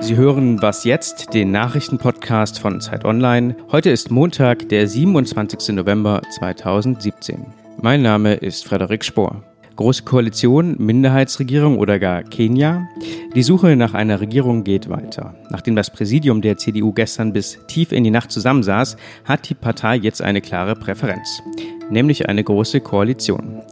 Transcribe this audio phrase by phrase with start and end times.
[0.00, 3.54] Sie hören Was jetzt, den Nachrichtenpodcast von Zeit Online.
[3.70, 5.74] Heute ist Montag, der 27.
[5.74, 7.44] November 2017.
[7.82, 9.42] Mein Name ist Frederik Spohr.
[9.78, 12.88] Große Koalition, Minderheitsregierung oder gar Kenia?
[13.36, 15.36] Die Suche nach einer Regierung geht weiter.
[15.50, 19.94] Nachdem das Präsidium der CDU gestern bis tief in die Nacht zusammensaß, hat die Partei
[19.94, 21.44] jetzt eine klare Präferenz,
[21.90, 23.62] nämlich eine große Koalition.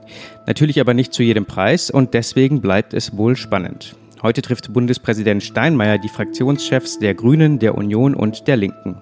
[0.47, 3.97] Natürlich aber nicht zu jedem Preis und deswegen bleibt es wohl spannend.
[4.23, 8.98] Heute trifft Bundespräsident Steinmeier die Fraktionschefs der Grünen, der Union und der Linken.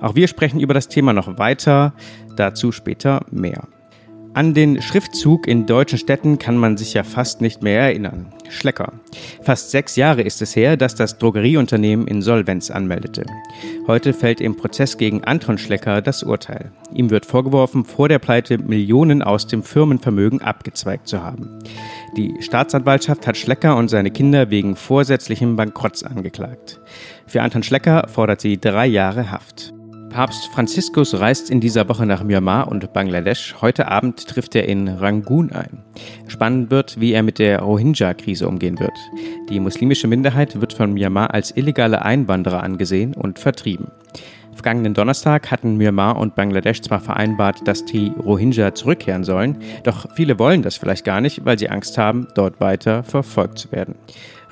[0.00, 1.94] Auch wir sprechen über das Thema noch weiter,
[2.34, 3.68] dazu später mehr.
[4.32, 8.32] An den Schriftzug in deutschen Städten kann man sich ja fast nicht mehr erinnern.
[8.48, 8.92] Schlecker.
[9.42, 13.24] Fast sechs Jahre ist es her, dass das Drogerieunternehmen Insolvenz anmeldete.
[13.88, 16.70] Heute fällt im Prozess gegen Anton Schlecker das Urteil.
[16.94, 21.58] Ihm wird vorgeworfen, vor der Pleite Millionen aus dem Firmenvermögen abgezweigt zu haben.
[22.16, 26.80] Die Staatsanwaltschaft hat Schlecker und seine Kinder wegen vorsätzlichem Bankrotts angeklagt.
[27.26, 29.74] Für Anton Schlecker fordert sie drei Jahre Haft.
[30.10, 33.54] Papst Franziskus reist in dieser Woche nach Myanmar und Bangladesch.
[33.62, 35.84] Heute Abend trifft er in Rangoon ein.
[36.26, 38.92] Spannend wird, wie er mit der Rohingya-Krise umgehen wird.
[39.48, 43.86] Die muslimische Minderheit wird von Myanmar als illegale Einwanderer angesehen und vertrieben.
[44.52, 50.38] Vergangenen Donnerstag hatten Myanmar und Bangladesch zwar vereinbart, dass die Rohingya zurückkehren sollen, doch viele
[50.40, 53.94] wollen das vielleicht gar nicht, weil sie Angst haben, dort weiter verfolgt zu werden.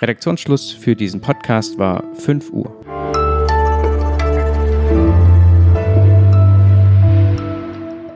[0.00, 2.77] Redaktionsschluss für diesen Podcast war 5 Uhr.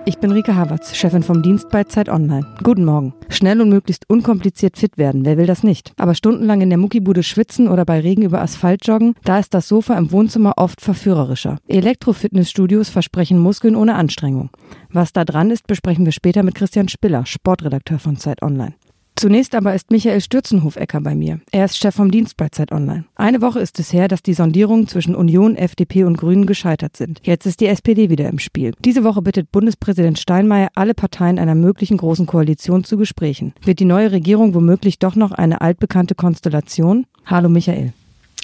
[0.04, 2.44] Ich bin Rike Havertz, Chefin vom Dienst bei Zeit Online.
[2.64, 3.14] Guten Morgen.
[3.28, 5.92] Schnell und möglichst unkompliziert fit werden, wer will das nicht?
[5.96, 9.68] Aber stundenlang in der Muckibude schwitzen oder bei Regen über Asphalt joggen, da ist das
[9.68, 11.58] Sofa im Wohnzimmer oft verführerischer.
[11.68, 14.50] Elektro-Fitnessstudios versprechen Muskeln ohne Anstrengung.
[14.90, 18.74] Was da dran ist, besprechen wir später mit Christian Spiller, Sportredakteur von Zeit Online.
[19.22, 21.38] Zunächst aber ist Michael Stürzenhofecker bei mir.
[21.52, 23.04] Er ist Chef vom Dienst bei Zeit Online.
[23.14, 27.20] Eine Woche ist es her, dass die Sondierungen zwischen Union, FDP und Grünen gescheitert sind.
[27.22, 28.72] Jetzt ist die SPD wieder im Spiel.
[28.84, 33.54] Diese Woche bittet Bundespräsident Steinmeier alle Parteien einer möglichen großen Koalition zu Gesprächen.
[33.62, 37.06] Wird die neue Regierung womöglich doch noch eine altbekannte Konstellation?
[37.24, 37.92] Hallo Michael.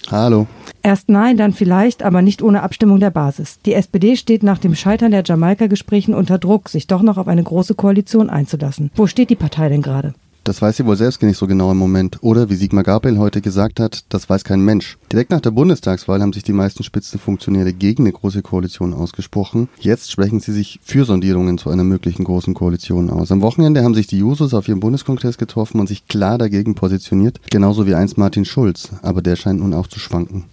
[0.09, 0.47] Hallo.
[0.81, 3.59] Erst nein, dann vielleicht, aber nicht ohne Abstimmung der Basis.
[3.65, 7.43] Die SPD steht nach dem Scheitern der Jamaika-Gesprächen unter Druck, sich doch noch auf eine
[7.43, 8.91] große Koalition einzulassen.
[8.95, 10.13] Wo steht die Partei denn gerade?
[10.49, 12.17] Das weiß sie wohl selbst nicht so genau im Moment.
[12.21, 14.97] Oder, wie Sigmar Gabriel heute gesagt hat, das weiß kein Mensch.
[15.11, 19.69] Direkt nach der Bundestagswahl haben sich die meisten Spitzenfunktionäre gegen eine große Koalition ausgesprochen.
[19.79, 23.31] Jetzt sprechen sie sich für Sondierungen zu einer möglichen großen Koalition aus.
[23.31, 27.39] Am Wochenende haben sich die Jusos auf ihrem Bundeskongress getroffen und sich klar dagegen positioniert.
[27.51, 28.89] Genauso wie einst Martin Schulz.
[29.03, 30.45] Aber der scheint nun auch zu schwanken.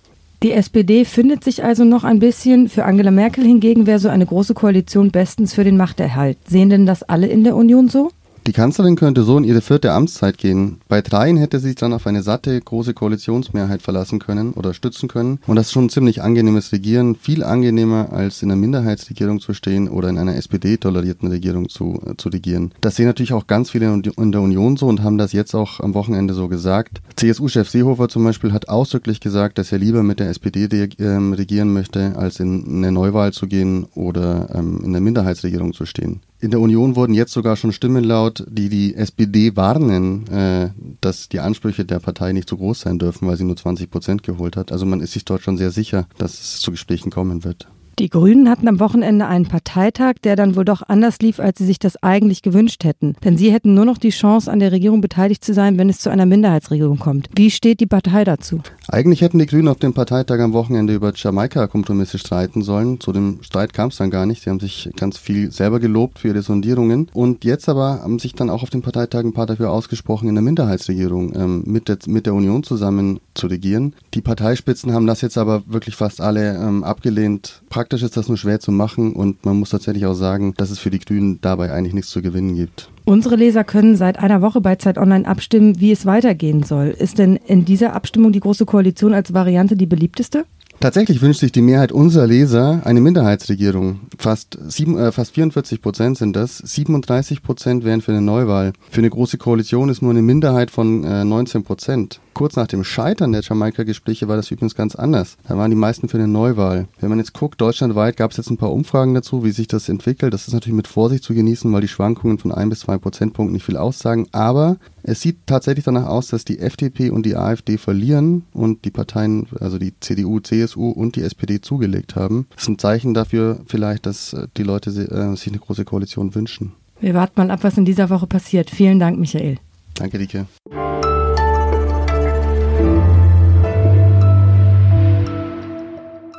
[0.43, 2.69] Die SPD findet sich also noch ein bisschen.
[2.69, 6.37] Für Angela Merkel hingegen wäre so eine große Koalition bestens für den Machterhalt.
[6.47, 8.11] Sehen denn das alle in der Union so?
[8.47, 10.81] Die Kanzlerin könnte so in ihre vierte Amtszeit gehen.
[10.87, 15.09] Bei dreien hätte sie sich dann auf eine satte, große Koalitionsmehrheit verlassen können oder stützen
[15.09, 15.41] können.
[15.49, 17.17] Und das ist schon ein ziemlich angenehmes Regieren.
[17.17, 22.17] Viel angenehmer, als in einer Minderheitsregierung zu stehen oder in einer SPD-tolerierten Regierung zu, äh,
[22.17, 22.71] zu regieren.
[22.81, 25.81] Das sehen natürlich auch ganz viele in der Union so und haben das jetzt auch
[25.81, 27.03] am Wochenende so gesagt.
[27.17, 30.69] CSU-Chef Seehofer zum Beispiel hat ausdrücklich gesagt, dass er lieber mit der SPD
[31.01, 35.85] ähm, regieren möchte, als in eine Neuwahl zu gehen oder ähm, in der Minderheitsregierung zu
[35.85, 36.21] stehen.
[36.39, 40.71] In der Union wurden jetzt sogar schon Stimmen laut, die die SPD warnen, äh,
[41.01, 44.23] dass die Ansprüche der Partei nicht so groß sein dürfen, weil sie nur 20 Prozent
[44.23, 44.71] geholt hat.
[44.71, 47.69] Also man ist sich dort schon sehr sicher, dass es zu Gesprächen kommen wird.
[47.99, 51.65] Die Grünen hatten am Wochenende einen Parteitag, der dann wohl doch anders lief, als sie
[51.65, 53.17] sich das eigentlich gewünscht hätten.
[53.25, 56.01] Denn sie hätten nur noch die Chance, an der Regierung beteiligt zu sein, wenn es
[56.01, 57.31] zu einer Minderheitsregierung kommt.
[57.35, 58.61] Wie steht die Partei dazu?
[58.89, 63.01] Eigentlich hätten die Grünen auf dem Parteitag am Wochenende über Jamaika-Kompromisse streiten sollen.
[63.01, 64.43] Zu dem Streit kam es dann gar nicht.
[64.43, 67.09] Sie haben sich ganz viel selber gelobt für ihre Sondierungen.
[67.15, 70.35] Und jetzt aber haben sich dann auch auf dem Parteitag ein paar dafür ausgesprochen, in
[70.35, 73.95] der Minderheitsregierung ähm, mit, der, mit der Union zusammen zu regieren.
[74.15, 77.63] Die Parteispitzen haben das jetzt aber wirklich fast alle ähm, abgelehnt.
[77.71, 80.71] Praktisch Praktisch ist das nur schwer zu machen und man muss tatsächlich auch sagen, dass
[80.71, 82.91] es für die Grünen dabei eigentlich nichts zu gewinnen gibt.
[83.05, 86.89] Unsere Leser können seit einer Woche bei Zeit Online abstimmen, wie es weitergehen soll.
[86.89, 90.45] Ist denn in dieser Abstimmung die Große Koalition als Variante die beliebteste?
[90.81, 94.01] Tatsächlich wünscht sich die Mehrheit unserer Leser eine Minderheitsregierung.
[94.19, 96.59] Fast, sieben, äh, fast 44 Prozent sind das.
[96.59, 98.73] 37 Prozent wären für eine Neuwahl.
[98.91, 102.21] Für eine große Koalition ist nur eine Minderheit von äh, 19 Prozent.
[102.35, 105.39] Kurz nach dem Scheitern der Jamaika-Gespräche war das übrigens ganz anders.
[105.49, 106.87] Da waren die meisten für eine Neuwahl.
[107.01, 109.89] Wenn man jetzt guckt, deutschlandweit gab es jetzt ein paar Umfragen dazu, wie sich das
[109.89, 110.35] entwickelt.
[110.35, 113.55] Das ist natürlich mit Vorsicht zu genießen, weil die Schwankungen von ein bis zwei Prozentpunkten
[113.55, 114.29] nicht viel aussagen.
[114.33, 114.77] Aber
[115.09, 119.47] es sieht tatsächlich danach aus, dass die FDP und die AfD verlieren und die Parteien,
[119.61, 122.47] also die CDU, CSU und die SPD zugelegt haben.
[122.51, 126.35] Das ist ein Zeichen dafür vielleicht, dass äh, die Leute äh, sich eine große Koalition
[126.35, 126.73] wünschen.
[126.99, 128.69] Wir warten mal ab, was in dieser Woche passiert.
[128.69, 129.59] Vielen Dank, Michael.
[129.95, 130.47] Danke, Rike.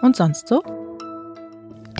[0.02, 0.62] Und sonst so?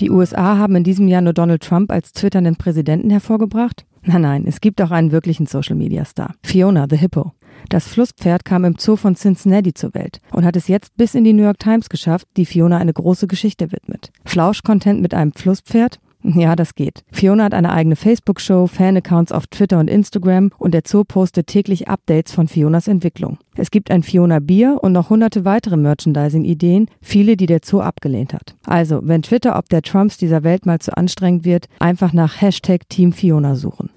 [0.00, 3.86] Die USA haben in diesem Jahr nur Donald Trump als twitternden Präsidenten hervorgebracht?
[4.02, 6.34] Nein, nein, es gibt auch einen wirklichen Social-Media-Star.
[6.44, 7.32] Fiona the Hippo.
[7.68, 11.24] Das Flusspferd kam im Zoo von Cincinnati zur Welt und hat es jetzt bis in
[11.24, 14.10] die New York Times geschafft, die Fiona eine große Geschichte widmet.
[14.24, 16.00] Flausch-Content mit einem Flusspferd?
[16.22, 17.04] Ja, das geht.
[17.12, 21.88] Fiona hat eine eigene Facebook-Show, Fan-Accounts auf Twitter und Instagram und der Zoo postet täglich
[21.88, 23.38] Updates von Fionas Entwicklung.
[23.56, 28.34] Es gibt ein Fiona Bier und noch hunderte weitere Merchandising-Ideen, viele, die der Zoo abgelehnt
[28.34, 28.56] hat.
[28.66, 32.88] Also, wenn Twitter ob der Trumps dieser Welt mal zu anstrengend wird, einfach nach Hashtag
[32.88, 33.90] Team Fiona suchen.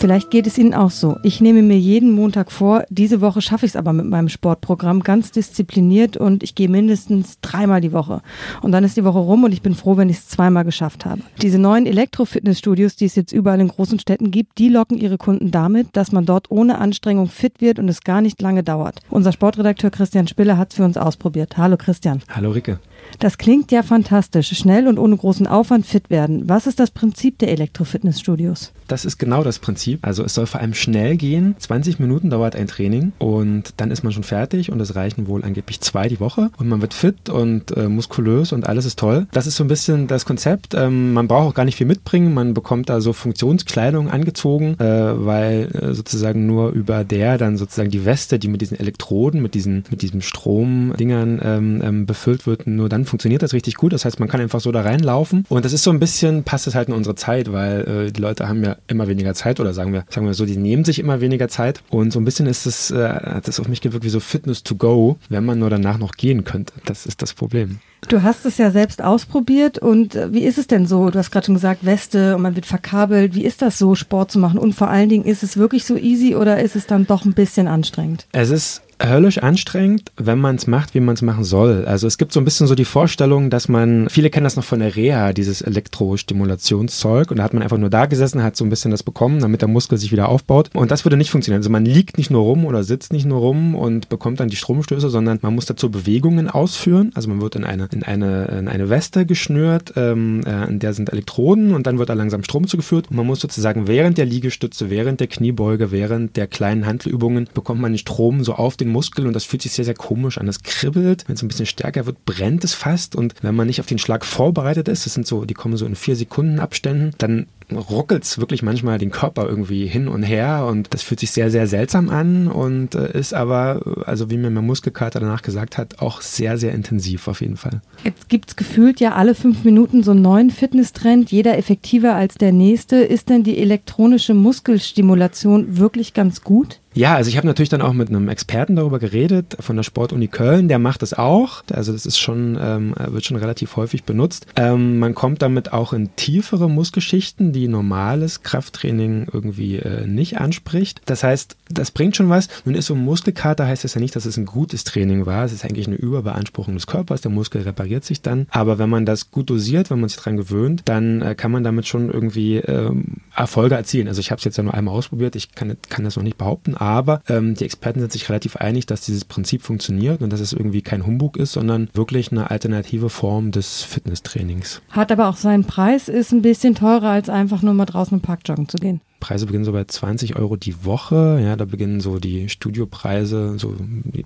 [0.00, 1.16] Vielleicht geht es Ihnen auch so.
[1.24, 5.02] Ich nehme mir jeden Montag vor, diese Woche schaffe ich es aber mit meinem Sportprogramm
[5.02, 8.22] ganz diszipliniert und ich gehe mindestens dreimal die Woche.
[8.62, 11.04] Und dann ist die Woche rum und ich bin froh, wenn ich es zweimal geschafft
[11.04, 11.22] habe.
[11.42, 15.50] Diese neuen Elektro-Fitnessstudios, die es jetzt überall in großen Städten gibt, die locken ihre Kunden
[15.50, 19.00] damit, dass man dort ohne Anstrengung fit wird und es gar nicht lange dauert.
[19.10, 21.56] Unser Sportredakteur Christian Spiller hat es für uns ausprobiert.
[21.56, 22.22] Hallo Christian.
[22.28, 22.78] Hallo Ricke.
[23.18, 24.56] Das klingt ja fantastisch.
[24.56, 26.48] Schnell und ohne großen Aufwand fit werden.
[26.48, 28.72] Was ist das Prinzip der Elektro-Fitnessstudios?
[28.88, 30.00] Das ist genau das Prinzip.
[30.02, 31.54] Also es soll vor allem schnell gehen.
[31.58, 35.44] 20 Minuten dauert ein Training und dann ist man schon fertig und es reichen wohl
[35.44, 39.26] angeblich zwei die Woche und man wird fit und äh, muskulös und alles ist toll.
[39.32, 40.74] Das ist so ein bisschen das Konzept.
[40.74, 42.32] Ähm, man braucht auch gar nicht viel mitbringen.
[42.32, 47.90] Man bekommt da so Funktionskleidung angezogen, äh, weil äh, sozusagen nur über der dann sozusagen
[47.90, 52.66] die Weste, die mit diesen Elektroden, mit diesen mit diesem Stromdingern ähm, ähm, befüllt wird,
[52.66, 53.92] nur dann funktioniert das richtig gut.
[53.92, 56.66] Das heißt, man kann einfach so da reinlaufen und das ist so ein bisschen passt
[56.66, 59.72] es halt in unsere Zeit, weil äh, die Leute haben ja immer weniger Zeit oder
[59.72, 62.46] sagen wir, sagen wir so, die nehmen sich immer weniger Zeit und so ein bisschen
[62.46, 65.58] ist es, äh, hat das auf mich gewirkt wie so Fitness to go, wenn man
[65.58, 66.72] nur danach noch gehen könnte.
[66.84, 67.80] Das ist das Problem.
[68.08, 71.10] Du hast es ja selbst ausprobiert und äh, wie ist es denn so?
[71.10, 73.34] Du hast gerade schon gesagt, Weste und man wird verkabelt.
[73.34, 74.58] Wie ist das so, Sport zu machen?
[74.58, 77.34] Und vor allen Dingen, ist es wirklich so easy oder ist es dann doch ein
[77.34, 78.26] bisschen anstrengend?
[78.32, 81.84] Es ist höllisch anstrengend, wenn man es macht, wie man es machen soll.
[81.86, 84.64] Also es gibt so ein bisschen so die Vorstellung, dass man, viele kennen das noch
[84.64, 88.64] von der Reha, dieses Elektrostimulationszeug und da hat man einfach nur da gesessen, hat so
[88.64, 91.60] ein bisschen das bekommen, damit der Muskel sich wieder aufbaut und das würde nicht funktionieren.
[91.60, 94.56] Also man liegt nicht nur rum oder sitzt nicht nur rum und bekommt dann die
[94.56, 97.12] Stromstöße, sondern man muss dazu Bewegungen ausführen.
[97.14, 100.92] Also man wird in eine, in eine, in eine Weste geschnürt, ähm, äh, in der
[100.92, 104.26] sind Elektroden und dann wird da langsam Strom zugeführt und man muss sozusagen während der
[104.26, 108.87] Liegestütze, während der Kniebeuge, während der kleinen Handelübungen bekommt man den Strom so auf den
[108.88, 110.48] den Muskel und das fühlt sich sehr, sehr komisch an.
[110.48, 113.80] Es kribbelt, wenn es ein bisschen stärker wird, brennt es fast und wenn man nicht
[113.80, 117.12] auf den Schlag vorbereitet ist, das sind so, die kommen so in vier Sekunden Abständen,
[117.18, 121.32] dann ruckelt es wirklich manchmal den Körper irgendwie hin und her und das fühlt sich
[121.32, 125.76] sehr, sehr seltsam an und äh, ist aber, also wie mir mein Muskelkater danach gesagt
[125.76, 127.82] hat, auch sehr, sehr intensiv auf jeden Fall.
[128.04, 132.36] Jetzt gibt es gefühlt ja alle fünf Minuten so einen neuen Fitnesstrend, jeder effektiver als
[132.36, 132.96] der nächste.
[132.96, 136.80] Ist denn die elektronische Muskelstimulation wirklich ganz gut?
[136.94, 140.28] Ja, also ich habe natürlich dann auch mit einem Experten darüber geredet von der Sportuni
[140.28, 141.62] Köln, der macht das auch.
[141.70, 144.46] Also das ist schon, ähm, wird schon relativ häufig benutzt.
[144.56, 151.02] Ähm, man kommt damit auch in tiefere Muskelschichten, die normales Krafttraining irgendwie äh, nicht anspricht.
[151.04, 152.48] Das heißt, das bringt schon was.
[152.64, 155.44] Nun ist so ein Muskelkater heißt das ja nicht, dass es ein gutes Training war.
[155.44, 157.20] Es ist eigentlich eine Überbeanspruchung des Körpers.
[157.20, 158.46] Der Muskel repariert sich dann.
[158.50, 161.64] Aber wenn man das gut dosiert, wenn man sich daran gewöhnt, dann äh, kann man
[161.64, 164.08] damit schon irgendwie ähm, Erfolge erzielen.
[164.08, 165.36] Also ich habe es jetzt ja nur einmal ausprobiert.
[165.36, 166.74] Ich kann, kann das noch nicht behaupten.
[166.78, 170.52] Aber ähm, die Experten sind sich relativ einig, dass dieses Prinzip funktioniert und dass es
[170.52, 174.80] irgendwie kein Humbug ist, sondern wirklich eine alternative Form des Fitnesstrainings.
[174.90, 178.22] Hat aber auch seinen Preis, ist ein bisschen teurer als einfach nur mal draußen im
[178.22, 179.00] Park joggen zu gehen.
[179.20, 181.40] Preise beginnen so bei 20 Euro die Woche.
[181.42, 183.74] Ja, da beginnen so die Studiopreise, so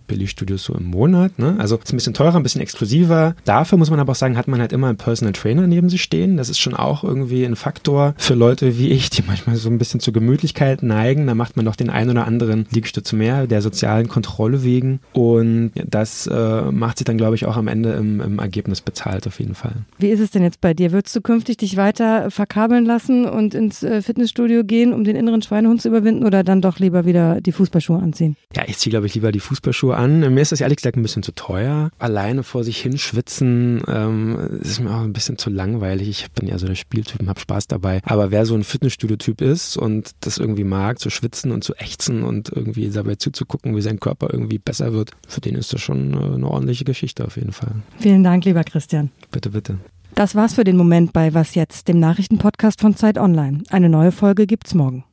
[0.07, 1.39] Billigstudios so im Monat.
[1.39, 1.57] Ne?
[1.59, 3.35] Also ist ein bisschen teurer, ein bisschen exklusiver.
[3.45, 6.03] Dafür muss man aber auch sagen, hat man halt immer einen Personal Trainer neben sich
[6.03, 6.37] stehen.
[6.37, 9.79] Das ist schon auch irgendwie ein Faktor für Leute wie ich, die manchmal so ein
[9.79, 11.27] bisschen zur Gemütlichkeit neigen.
[11.27, 15.01] Da macht man doch den ein oder anderen Liegestütze mehr, der sozialen Kontrolle wegen.
[15.13, 19.27] Und das äh, macht sich dann, glaube ich, auch am Ende im, im Ergebnis bezahlt
[19.27, 19.75] auf jeden Fall.
[19.99, 20.93] Wie ist es denn jetzt bei dir?
[20.93, 24.82] Würdest du künftig dich weiter verkabeln lassen und ins äh, Fitnessstudio gehen?
[24.83, 28.37] Gehen, um den inneren Schweinehund zu überwinden oder dann doch lieber wieder die Fußballschuhe anziehen?
[28.57, 30.21] Ja, ich ziehe, glaube ich, lieber die Fußballschuhe an.
[30.35, 31.91] Mir ist das ehrlich gesagt ein bisschen zu teuer.
[31.99, 36.09] Alleine vor sich hin schwitzen ähm, ist mir auch ein bisschen zu langweilig.
[36.09, 38.01] Ich bin ja so der Spieltyp und habe Spaß dabei.
[38.05, 42.23] Aber wer so ein Fitnessstudio-Typ ist und das irgendwie mag, zu schwitzen und zu ächzen
[42.25, 46.15] und irgendwie dabei zuzugucken, wie sein Körper irgendwie besser wird, für den ist das schon
[46.15, 47.75] äh, eine ordentliche Geschichte auf jeden Fall.
[47.99, 49.11] Vielen Dank, lieber Christian.
[49.31, 49.79] Bitte, bitte.
[50.14, 53.62] Das war's für den Moment bei Was jetzt, dem Nachrichtenpodcast von Zeit Online.
[53.71, 55.04] Eine neue Folge gibt's morgen.